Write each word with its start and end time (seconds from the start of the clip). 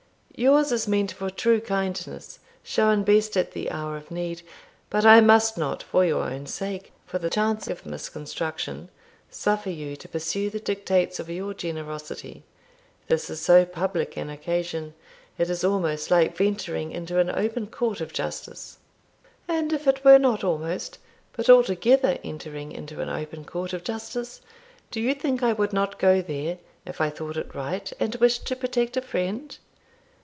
"Yours 0.37 0.71
is 0.71 0.87
meant 0.87 1.11
for 1.11 1.29
true 1.29 1.61
kindness, 1.61 2.39
shown 2.63 3.03
best 3.03 3.37
at 3.37 3.51
the 3.51 3.69
hour 3.69 3.95
of 3.95 4.09
need. 4.09 4.41
But 4.89 5.05
I 5.05 5.21
must 5.21 5.55
not, 5.55 5.83
for 5.83 6.03
your 6.03 6.23
own 6.23 6.47
sake 6.47 6.91
for 7.05 7.19
the 7.19 7.29
chance 7.29 7.67
of 7.67 7.85
misconstruction 7.85 8.89
suffer 9.29 9.69
you 9.69 9.95
to 9.95 10.07
pursue 10.09 10.49
the 10.49 10.59
dictates 10.59 11.19
of 11.19 11.29
your 11.29 11.53
generosity; 11.53 12.41
this 13.07 13.29
is 13.29 13.39
so 13.39 13.65
public 13.65 14.17
an 14.17 14.31
occasion 14.31 14.95
it 15.37 15.47
is 15.47 15.63
almost 15.63 16.09
like 16.09 16.35
venturing 16.35 16.91
into 16.91 17.19
an 17.19 17.29
open 17.29 17.67
court 17.67 18.01
of 18.01 18.11
justice." 18.11 18.79
"And 19.47 19.71
if 19.71 19.85
it 19.85 20.03
were 20.03 20.17
not 20.17 20.43
almost, 20.43 20.97
but 21.33 21.51
altogether 21.51 22.17
entering 22.23 22.71
into 22.71 22.99
an 22.99 23.09
open 23.09 23.45
court 23.45 23.73
of 23.73 23.83
justice, 23.83 24.41
do 24.89 24.99
you 24.99 25.13
think 25.13 25.43
I 25.43 25.53
would 25.53 25.73
not 25.73 25.99
go 25.99 26.19
there 26.19 26.57
if 26.83 26.99
I 26.99 27.11
thought 27.11 27.37
it 27.37 27.53
right, 27.53 27.93
and 27.99 28.15
wished 28.15 28.47
to 28.47 28.55
protect 28.55 28.97
a 28.97 29.01
friend? 29.03 29.55